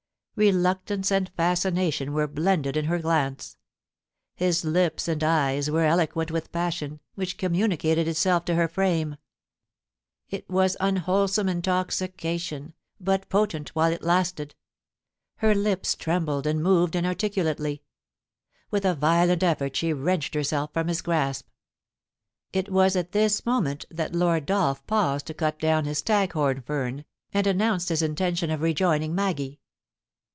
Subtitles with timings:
[0.37, 3.57] Reluctance and fascination were blended in her glance.
[4.33, 9.17] His lips and eyes were eloquent with passion, which communicated itself to her frame.
[10.31, 14.55] It was unwholesome intoxication, but potent while it lasted.
[15.35, 17.83] Her lips trembled and moved inarticulately...
[18.71, 21.49] With a violent effort she wrenched herself from his grasp.
[22.51, 27.05] It was at this moment that Lord Dolph paused to cut down his staghom fern,
[27.31, 29.59] and announced his intention of re joining Maggie.